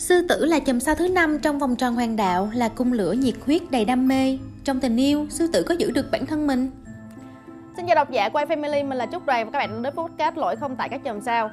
[0.00, 3.12] Sư tử là chùm sao thứ năm trong vòng tròn hoàng đạo, là cung lửa
[3.12, 4.38] nhiệt huyết đầy đam mê.
[4.64, 6.70] Trong tình yêu, sư tử có giữ được bản thân mình?
[7.76, 10.36] Xin chào độc giả của Family, mình là Trúc Ray và các bạn đến podcast
[10.36, 11.50] lỗi không tại các chòm sao.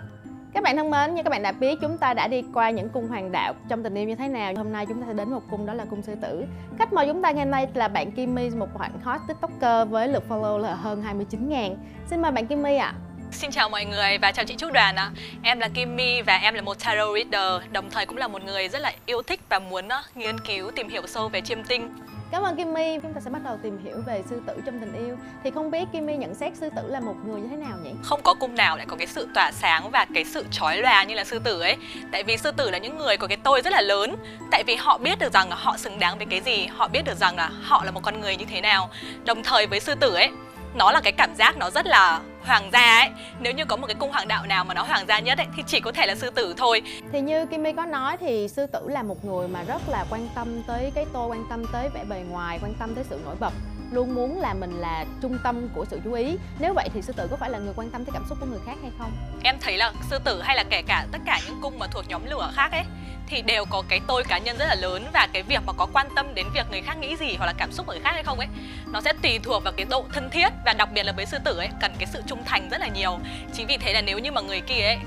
[0.54, 2.90] Các bạn thân mến, như các bạn đã biết, chúng ta đã đi qua những
[2.90, 4.54] cung hoàng đạo trong tình yêu như thế nào.
[4.58, 6.44] Hôm nay chúng ta sẽ đến một cung đó là cung sư tử.
[6.78, 10.08] Khách mời chúng ta ngày hôm nay là bạn Kimmy, một bạn hot tiktoker với
[10.08, 11.78] lượt follow là hơn 29 ngàn.
[12.10, 12.96] Xin mời bạn Kimmy ạ.
[12.96, 13.07] À.
[13.32, 15.12] Xin chào mọi người và chào chị Trúc Đoàn ạ.
[15.44, 18.70] Em là Kimmy và em là một tarot reader, đồng thời cũng là một người
[18.70, 21.90] rất là yêu thích và muốn nghiên cứu tìm hiểu sâu về chiêm tinh.
[22.32, 23.00] Cảm ơn Kimmy.
[23.02, 25.18] Chúng ta sẽ bắt đầu tìm hiểu về sư tử trong tình yêu.
[25.44, 27.92] Thì không biết Kimmy nhận xét sư tử là một người như thế nào nhỉ?
[28.04, 31.04] Không có cung nào lại có cái sự tỏa sáng và cái sự chói lòa
[31.04, 31.76] như là sư tử ấy.
[32.12, 34.16] Tại vì sư tử là những người có cái tôi rất là lớn.
[34.52, 37.18] Tại vì họ biết được rằng họ xứng đáng với cái gì, họ biết được
[37.18, 38.90] rằng là họ là một con người như thế nào.
[39.26, 40.30] Đồng thời với sư tử ấy,
[40.76, 43.88] nó là cái cảm giác nó rất là hoàng gia ấy nếu như có một
[43.88, 46.06] cái cung hoàng đạo nào mà nó hoàng gia nhất ấy thì chỉ có thể
[46.06, 46.82] là sư tử thôi.
[47.12, 50.30] Thì như Kimmy có nói thì sư tử là một người mà rất là quan
[50.36, 53.36] tâm tới cái tôi quan tâm tới vẻ bề ngoài quan tâm tới sự nổi
[53.40, 53.54] bật
[53.92, 56.38] luôn muốn là mình là trung tâm của sự chú ý.
[56.60, 58.46] Nếu vậy thì sư tử có phải là người quan tâm tới cảm xúc của
[58.46, 59.12] người khác hay không?
[59.44, 62.06] Em thấy là sư tử hay là kể cả tất cả những cung mà thuộc
[62.08, 62.84] nhóm lửa khác ấy
[63.28, 65.88] thì đều có cái tôi cá nhân rất là lớn và cái việc mà có
[65.94, 68.12] quan tâm đến việc người khác nghĩ gì hoặc là cảm xúc của người khác
[68.14, 68.48] hay không ấy
[68.92, 71.38] nó sẽ tùy thuộc vào cái độ thân thiết và đặc biệt là với sư
[71.46, 73.20] tử ấy cần cái sự trung thành rất là nhiều.
[73.54, 74.98] Chính vì thế là nếu như mà người kia ấy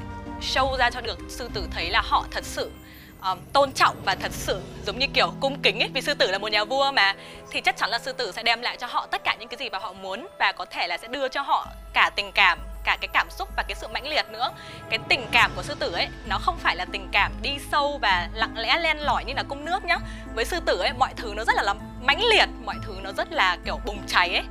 [0.41, 2.71] show ra cho được sư tử thấy là họ thật sự
[3.23, 6.31] um, tôn trọng và thật sự giống như kiểu cung kính ấy vì sư tử
[6.31, 7.15] là một nhà vua mà
[7.51, 9.59] thì chắc chắn là sư tử sẽ đem lại cho họ tất cả những cái
[9.59, 12.59] gì mà họ muốn và có thể là sẽ đưa cho họ cả tình cảm
[12.85, 14.51] cả cái cảm xúc và cái sự mãnh liệt nữa.
[14.91, 17.99] Cái tình cảm của sư tử ấy nó không phải là tình cảm đi sâu
[18.03, 19.99] và lặng lẽ len lỏi như là cung nước nhá.
[20.35, 23.33] Với sư tử ấy mọi thứ nó rất là mãnh liệt mọi thứ nó rất
[23.33, 24.45] là kiểu bùng cháy ấy.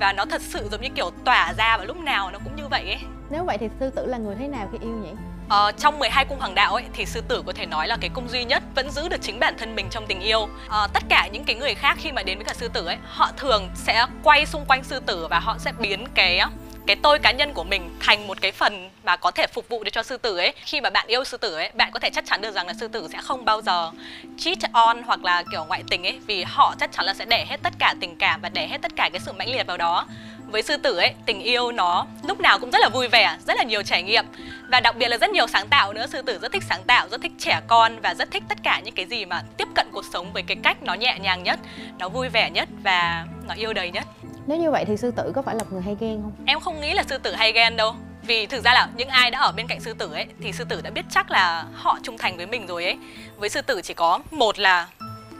[0.00, 2.68] Và nó thật sự giống như kiểu tỏa ra và lúc nào nó cũng như
[2.68, 2.98] vậy ấy.
[3.30, 5.10] Nếu vậy thì sư tử là người thế nào khi yêu nhỉ?
[5.48, 8.10] Ờ, trong 12 cung hoàng đạo ấy thì sư tử có thể nói là cái
[8.14, 10.48] cung duy nhất vẫn giữ được chính bản thân mình trong tình yêu.
[10.68, 12.96] Ờ, tất cả những cái người khác khi mà đến với cả sư tử ấy,
[13.04, 16.40] họ thường sẽ quay xung quanh sư tử và họ sẽ biến cái
[16.86, 19.84] cái tôi cá nhân của mình thành một cái phần mà có thể phục vụ
[19.84, 20.52] được cho sư tử ấy.
[20.64, 22.74] Khi mà bạn yêu sư tử ấy, bạn có thể chắc chắn được rằng là
[22.74, 23.90] sư tử sẽ không bao giờ
[24.38, 27.46] cheat on hoặc là kiểu ngoại tình ấy, vì họ chắc chắn là sẽ để
[27.48, 29.76] hết tất cả tình cảm và để hết tất cả cái sự mãnh liệt vào
[29.76, 30.06] đó.
[30.46, 33.56] Với sư tử ấy, tình yêu nó lúc nào cũng rất là vui vẻ, rất
[33.56, 34.24] là nhiều trải nghiệm.
[34.68, 37.08] Và đặc biệt là rất nhiều sáng tạo nữa, sư tử rất thích sáng tạo,
[37.08, 39.86] rất thích trẻ con và rất thích tất cả những cái gì mà tiếp cận
[39.92, 41.58] cuộc sống với cái cách nó nhẹ nhàng nhất,
[41.98, 44.04] nó vui vẻ nhất và nó yêu đời nhất
[44.46, 46.32] nếu như vậy thì sư tử có phải là người hay ghen không?
[46.46, 47.94] Em không nghĩ là sư tử hay ghen đâu.
[48.22, 50.64] Vì thực ra là những ai đã ở bên cạnh sư tử ấy thì sư
[50.64, 52.98] tử đã biết chắc là họ trung thành với mình rồi ấy.
[53.36, 54.88] Với sư tử chỉ có một là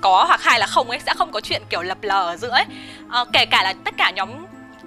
[0.01, 2.51] có hoặc hai là không ấy sẽ không có chuyện kiểu lập lờ ở giữa
[2.51, 2.65] ấy.
[3.11, 4.31] À, kể cả là tất cả nhóm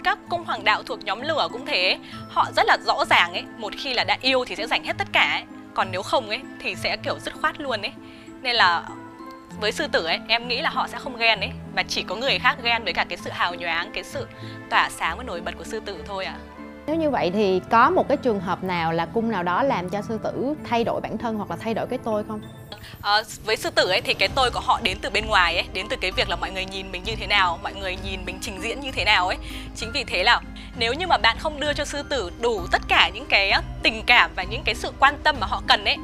[0.03, 1.97] các cung hoàng đạo thuộc nhóm lửa cũng thế
[2.29, 4.97] họ rất là rõ ràng ấy một khi là đã yêu thì sẽ dành hết
[4.97, 5.43] tất cả ấy.
[5.73, 7.91] Còn nếu không ấy thì sẽ kiểu dứt khoát luôn ấy.
[8.41, 8.83] Nên là
[9.59, 12.15] với sư tử ấy em nghĩ là họ sẽ không ghen ấy mà chỉ có
[12.15, 14.27] người khác ghen với cả cái sự hào nhoáng cái sự
[14.69, 16.59] tỏa sáng và nổi bật của sư tử thôi ạ à.
[16.87, 19.89] Nếu như vậy thì có một cái trường hợp nào là cung nào đó làm
[19.89, 22.41] cho sư tử thay đổi bản thân hoặc là thay đổi cái tôi không?
[23.01, 25.65] À, với sư tử ấy thì cái tôi của họ đến từ bên ngoài ấy,
[25.73, 28.25] đến từ cái việc là mọi người nhìn mình như thế nào, mọi người nhìn
[28.25, 29.37] mình trình diễn như thế nào ấy.
[29.75, 30.41] Chính vì thế là
[30.77, 33.53] nếu như mà bạn không đưa cho sư tử đủ tất cả những cái
[33.83, 35.97] tình cảm và những cái sự quan tâm mà họ cần ấy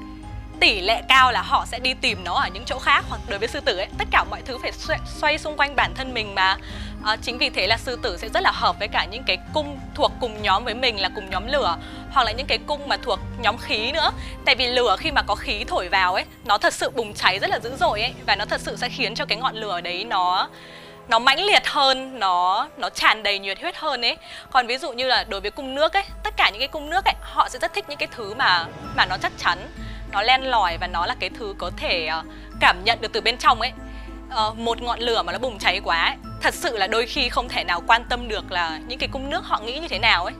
[0.59, 3.39] tỷ lệ cao là họ sẽ đi tìm nó ở những chỗ khác hoặc đối
[3.39, 3.87] với sư tử ấy.
[3.97, 6.57] Tất cả mọi thứ phải xoay, xoay xung quanh bản thân mình mà.
[7.05, 9.37] À, chính vì thế là sư tử sẽ rất là hợp với cả những cái
[9.53, 11.77] cung thuộc cùng nhóm với mình là cùng nhóm lửa
[12.11, 14.11] hoặc là những cái cung mà thuộc nhóm khí nữa.
[14.45, 17.39] Tại vì lửa khi mà có khí thổi vào ấy nó thật sự bùng cháy
[17.39, 19.81] rất là dữ dội ấy và nó thật sự sẽ khiến cho cái ngọn lửa
[19.81, 20.49] đấy nó
[21.07, 24.17] nó mãnh liệt hơn nó nó tràn đầy nhiệt huyết hơn ấy.
[24.51, 26.89] Còn ví dụ như là đối với cung nước ấy tất cả những cái cung
[26.89, 28.65] nước ấy họ sẽ rất thích những cái thứ mà
[28.95, 29.57] mà nó chắc chắn
[30.15, 32.23] nó len lỏi và nó là cái thứ có thể ờ,
[32.59, 33.71] cảm nhận được từ bên trong ấy.
[34.47, 37.29] Uh, một ngọn lửa mà nó bùng cháy quá ấy, thật sự là đôi khi
[37.29, 39.99] không thể nào quan tâm được là những cái cung nước họ nghĩ như thế
[39.99, 40.33] nào ấy.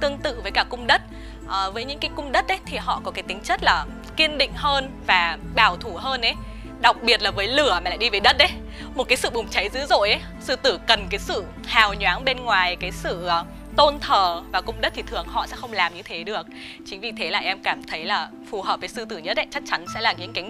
[0.00, 1.02] Tương tự với cả cung đất
[1.44, 3.84] uh, với những cái cung đất ấy thì họ có cái tính chất là
[4.16, 6.34] kiên định hơn và bảo thủ hơn ấy.
[6.80, 8.50] Đặc biệt là với lửa mà lại đi với đất đấy
[8.94, 12.24] một cái sự bùng cháy dữ dội ấy sư tử cần cái sự hào nhoáng
[12.24, 13.46] bên ngoài cái sự uh,
[13.78, 16.46] tôn thờ và cung đất thì thường họ sẽ không làm như thế được.
[16.86, 19.46] Chính vì thế là em cảm thấy là phù hợp với sư tử nhất ấy
[19.50, 20.44] chắc chắn sẽ là những cái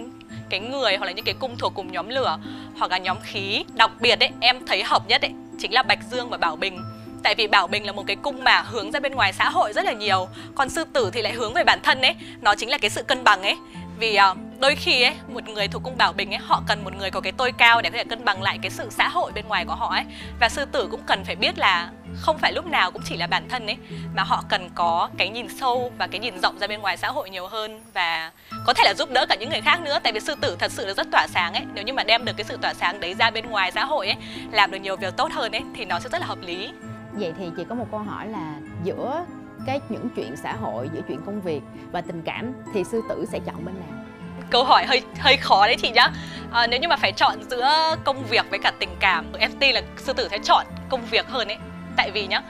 [0.49, 2.39] cái người hoặc là những cái cung thuộc cùng nhóm lửa
[2.77, 3.63] hoặc là nhóm khí.
[3.73, 6.81] Đặc biệt ấy em thấy hợp nhất ấy chính là bạch dương và bảo bình.
[7.23, 9.73] Tại vì bảo bình là một cái cung mà hướng ra bên ngoài xã hội
[9.73, 12.15] rất là nhiều còn sư tử thì lại hướng về bản thân ấy.
[12.41, 13.55] Nó chính là cái sự cân bằng ấy.
[13.99, 16.93] Vì uh, đôi khi ấy, một người thuộc cung bảo bình ấy, họ cần một
[16.95, 19.31] người có cái tôi cao để có thể cân bằng lại cái sự xã hội
[19.31, 20.03] bên ngoài của họ ấy.
[20.39, 23.27] Và sư tử cũng cần phải biết là không phải lúc nào cũng chỉ là
[23.27, 23.77] bản thân ấy,
[24.15, 27.07] mà họ cần có cái nhìn sâu và cái nhìn rộng ra bên ngoài xã
[27.07, 28.31] hội nhiều hơn và
[28.65, 29.99] có thể là giúp đỡ cả những người khác nữa.
[30.03, 31.65] Tại vì sư tử thật sự là rất tỏa sáng ấy.
[31.73, 34.07] Nếu như mà đem được cái sự tỏa sáng đấy ra bên ngoài xã hội
[34.07, 34.17] ấy,
[34.51, 36.69] làm được nhiều việc tốt hơn ấy, thì nó sẽ rất là hợp lý.
[37.13, 39.25] Vậy thì chị có một câu hỏi là giữa
[39.65, 41.61] cái những chuyện xã hội, giữa chuyện công việc
[41.91, 44.08] và tình cảm thì sư tử sẽ chọn bên nào?
[44.49, 46.11] Câu hỏi hơi hơi khó đấy chị nhá.
[46.51, 49.81] À, nếu như mà phải chọn giữa công việc với cả tình cảm ft là
[49.97, 51.57] sư tử sẽ chọn công việc hơn ấy.
[51.97, 52.41] Tại vì nhá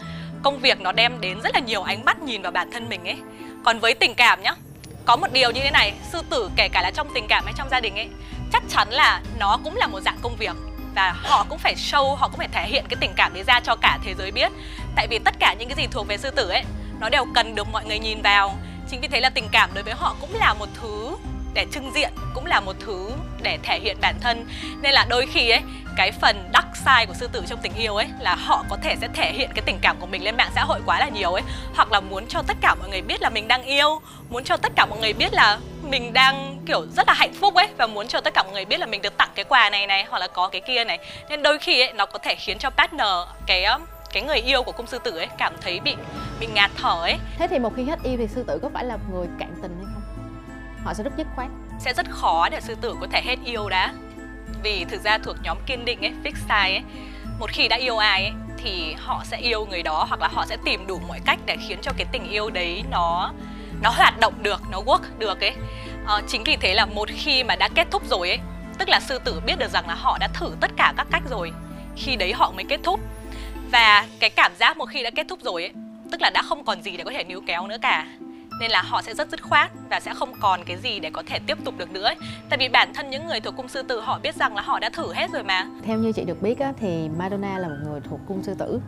[0.43, 3.05] công việc nó đem đến rất là nhiều ánh mắt nhìn vào bản thân mình
[3.05, 3.17] ấy.
[3.65, 4.51] Còn với tình cảm nhá
[5.05, 7.53] có một điều như thế này sư tử kể cả là trong tình cảm hay
[7.57, 8.07] trong gia đình ấy
[8.53, 10.55] chắc chắn là nó cũng là một dạng công việc.
[10.95, 13.59] Và họ cũng phải show họ cũng phải thể hiện cái tình cảm đấy ra
[13.59, 14.51] cho cả thế giới biết.
[14.95, 16.63] Tại vì tất cả những cái gì thuộc về sư tử ấy
[16.99, 18.55] nó đều cần được mọi người nhìn vào.
[18.91, 21.15] Chính vì thế là tình cảm đối với họ cũng là một thứ
[21.53, 23.11] để trưng diện cũng là một thứ
[23.41, 24.45] để thể hiện bản thân.
[24.81, 25.61] Nên là đôi khi ấy,
[25.97, 28.95] cái phần đắc sai của sư tử trong tình yêu ấy là họ có thể
[29.01, 31.31] sẽ thể hiện cái tình cảm của mình lên mạng xã hội quá là nhiều
[31.31, 31.43] ấy.
[31.75, 34.57] Hoặc là muốn cho tất cả mọi người biết là mình đang yêu, muốn cho
[34.57, 37.87] tất cả mọi người biết là mình đang, kiểu, rất là hạnh phúc ấy, và
[37.87, 40.05] muốn cho tất cả mọi người biết là mình được tặng cái quà này này,
[40.09, 40.99] hoặc là có cái kia này.
[41.29, 43.07] Nên đôi khi ấy, nó có thể khiến cho partner,
[43.45, 43.81] cái um,
[44.13, 45.95] cái người yêu của cung sư tử ấy cảm thấy bị
[46.39, 47.15] bị ngạt thở ấy.
[47.37, 49.75] Thế thì một khi hết yêu thì sư tử có phải là người cạn tình
[49.77, 49.98] hay không?
[50.83, 51.47] Họ sẽ rất dứt khoát
[51.79, 53.93] sẽ rất khó để sư tử có thể hết yêu đã.
[54.63, 56.81] Vì thực ra thuộc nhóm kiên định ấy fix size ấy
[57.39, 60.45] một khi đã yêu ai ấy thì họ sẽ yêu người đó hoặc là họ
[60.45, 63.33] sẽ tìm đủ mọi cách để khiến cho cái tình yêu đấy nó
[63.81, 65.53] nó hoạt động được nó work được ấy.
[66.07, 68.39] À, chính vì thế là một khi mà đã kết thúc rồi ấy
[68.77, 71.23] tức là sư tử biết được rằng là họ đã thử tất cả các cách
[71.29, 71.51] rồi
[71.95, 72.99] khi đấy họ mới kết thúc.
[73.71, 75.71] Và cái cảm giác một khi đã kết thúc rồi ấy
[76.11, 78.07] tức là đã không còn gì để có thể níu kéo nữa cả
[78.59, 81.23] nên là họ sẽ rất dứt khoát và sẽ không còn cái gì để có
[81.25, 82.15] thể tiếp tục được nữa ấy.
[82.49, 84.79] tại vì bản thân những người thuộc cung sư tử họ biết rằng là họ
[84.79, 87.77] đã thử hết rồi mà theo như chị được biết á, thì Madonna là một
[87.83, 88.79] người thuộc cung sư tử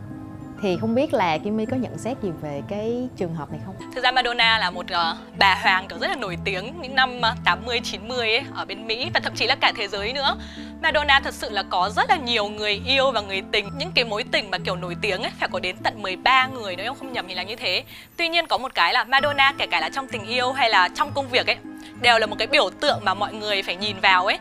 [0.62, 3.60] thì không biết là Kim My có nhận xét gì về cái trường hợp này
[3.66, 3.74] không?
[3.94, 7.20] Thực ra Madonna là một uh, bà hoàng kiểu rất là nổi tiếng những năm
[7.20, 10.36] ờ, 80 90 ấy ở bên Mỹ và thậm chí là cả thế giới nữa.
[10.82, 14.04] Madonna thật sự là có rất là nhiều người yêu và người tình Những cái
[14.04, 16.94] mối tình mà kiểu nổi tiếng ấy Phải có đến tận 13 người nếu em
[16.94, 17.84] không nhầm thì là như thế
[18.16, 20.88] Tuy nhiên có một cái là Madonna kể cả là trong tình yêu hay là
[20.94, 21.56] trong công việc ấy
[22.00, 24.38] Đều là một cái biểu tượng mà mọi người phải nhìn vào ấy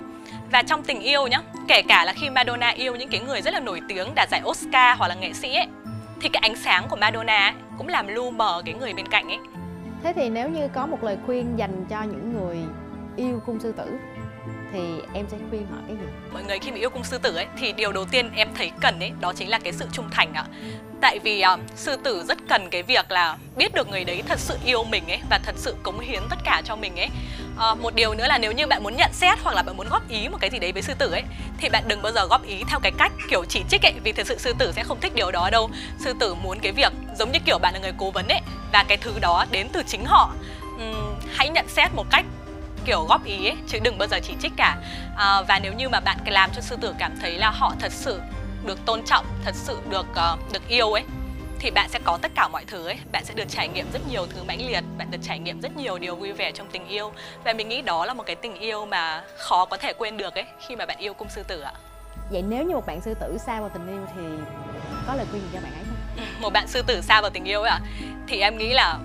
[0.51, 3.53] và trong tình yêu nhá, kể cả là khi Madonna yêu những cái người rất
[3.53, 5.67] là nổi tiếng đạt giải Oscar hoặc là nghệ sĩ ấy,
[6.21, 9.39] thì cái ánh sáng của Madonna cũng làm lu mờ cái người bên cạnh ấy.
[10.03, 12.57] Thế thì nếu như có một lời khuyên dành cho những người
[13.15, 13.97] yêu cung sư tử
[14.73, 14.79] thì
[15.13, 16.05] em sẽ khuyên họ cái gì?
[16.33, 18.71] Mọi người khi mà yêu cung sư tử ấy thì điều đầu tiên em thấy
[18.81, 20.45] cần ấy đó chính là cái sự trung thành ạ.
[21.01, 24.39] Tại vì uh, sư tử rất cần cái việc là biết được người đấy thật
[24.39, 27.09] sự yêu mình ấy và thật sự cống hiến tất cả cho mình ấy
[27.61, 29.87] à, một điều nữa là nếu như bạn muốn nhận xét hoặc là bạn muốn
[29.89, 31.23] góp ý một cái gì đấy với sư tử ấy
[31.57, 34.11] thì bạn đừng bao giờ góp ý theo cái cách kiểu chỉ trích ấy vì
[34.11, 35.69] thực sự sư tử sẽ không thích điều đó đâu.
[35.99, 38.41] Sư tử muốn cái việc giống như kiểu bạn là người cố vấn ấy
[38.73, 40.33] và cái thứ đó đến từ chính họ.
[40.75, 42.25] Uhm, hãy nhận xét một cách
[42.85, 44.77] kiểu góp ý ấy, chứ đừng bao giờ chỉ trích cả.
[45.17, 47.91] À, và nếu như mà bạn làm cho sư tử cảm thấy là họ thật
[47.91, 48.19] sự
[48.65, 51.03] được tôn trọng thật sự được uh, được yêu ấy
[51.61, 52.97] thì bạn sẽ có tất cả mọi thứ ấy.
[53.11, 55.77] Bạn sẽ được trải nghiệm rất nhiều thứ mãnh liệt bạn được trải nghiệm rất
[55.77, 57.11] nhiều điều vui vẻ trong tình yêu.
[57.43, 60.35] Và mình nghĩ đó là một cái tình yêu mà khó có thể quên được
[60.35, 61.73] ấy khi mà bạn yêu cung sư tử ạ.
[62.31, 64.21] Vậy nếu như một bạn sư tử xa vào tình yêu thì
[65.07, 66.25] có lời khuyên gì cho bạn ấy không?
[66.41, 67.79] Một bạn sư tử xa vào tình yêu ấy ạ
[68.27, 68.97] thì em nghĩ là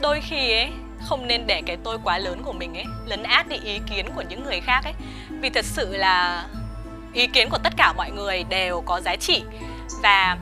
[0.00, 0.68] đôi khi ấy
[1.08, 4.06] không nên để cái tôi quá lớn của mình ấy lấn át đi ý kiến
[4.16, 4.94] của những người khác ấy.
[5.40, 6.46] Vì thật sự là
[7.12, 9.42] ý kiến của tất cả mọi người đều có giá trị.
[10.02, 10.36] Và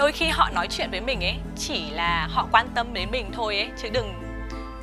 [0.00, 3.30] đôi khi họ nói chuyện với mình ấy, chỉ là họ quan tâm đến mình
[3.32, 4.14] thôi ấy, chứ đừng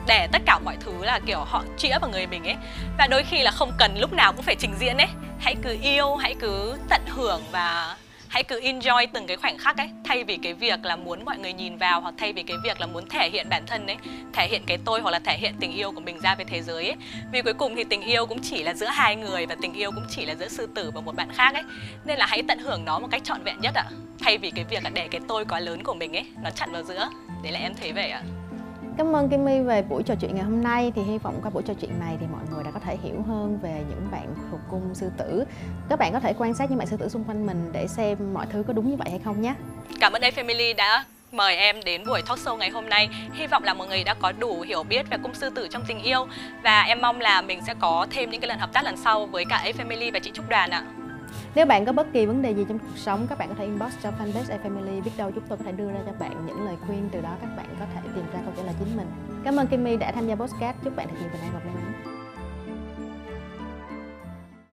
[0.08, 2.56] để tất cả mọi thứ là kiểu họ chĩa vào người mình ấy.
[2.98, 5.08] Và đôi khi là không cần, lúc nào cũng phải trình diễn ấy.
[5.40, 7.96] Hãy cứ yêu, hãy cứ tận hưởng và
[8.30, 11.38] hãy cứ enjoy từng cái khoảnh khắc ấy, thay vì cái việc là muốn mọi
[11.38, 13.98] người nhìn vào hoặc thay vì cái việc là muốn thể hiện bản thân ấy,
[14.34, 16.62] thể hiện cái tôi hoặc là thể hiện tình yêu của mình ra với thế
[16.62, 16.96] giới ấy.
[17.32, 19.92] Vì cuối cùng thì tình yêu cũng chỉ là giữa hai người và tình yêu
[19.92, 21.64] cũng chỉ là giữa sư tử và một bạn khác ấy.
[22.06, 23.86] Nên là hãy tận hưởng nó một cách trọn vẹn nhất ạ.
[24.20, 26.72] Thay vì cái việc là để cái tôi quá lớn của mình ấy, nó chặn
[26.72, 27.10] vào giữa.
[27.44, 28.22] Đấy là em thấy vậy ạ.
[28.98, 31.50] Cảm ơn Kim My về buổi trò chuyện ngày hôm nay thì hy vọng qua
[31.50, 34.36] buổi trò chuyện này thì mọi người đã có thể hiểu hơn về những bạn
[34.52, 35.44] thuộc cung sư tử.
[35.90, 38.34] Các bạn có thể quan sát những bạn sư tử xung quanh mình để xem
[38.34, 39.56] mọi thứ có đúng như vậy hay không nhé.
[40.00, 43.10] Cảm ơn A Family đã mời em đến buổi talk show ngày hôm nay.
[43.34, 45.84] Hy vọng là mọi người đã có đủ hiểu biết về cung sư tử trong
[45.88, 46.28] tình yêu
[46.64, 49.26] và em mong là mình sẽ có thêm những cái lần hợp tác lần sau
[49.26, 50.84] với cả A Family và chị Trúc Đoàn ạ.
[51.56, 53.66] Nếu bạn có bất kỳ vấn đề gì trong cuộc sống, các bạn có thể
[53.66, 55.04] inbox cho fanpage A Family.
[55.04, 57.36] Biết đâu chúng tôi có thể đưa ra cho bạn những lời khuyên từ đó
[57.42, 59.08] các bạn có thể tìm ra câu trả lời chính mình.
[59.44, 60.78] Cảm ơn Kimmy đã tham gia podcast.
[60.84, 61.87] Chúc bạn thật nhiều bình an và may mắn.